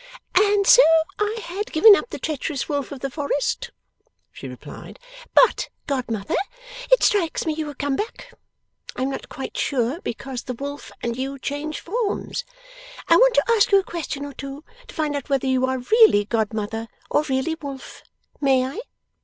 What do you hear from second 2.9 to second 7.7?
of the forest,' she replied; 'but, godmother, it strikes me you